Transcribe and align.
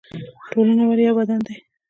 ټولنه 0.51 0.83
ولې 0.87 1.03
یو 1.07 1.15
بدن 1.19 1.39
دی؟ 1.47 1.55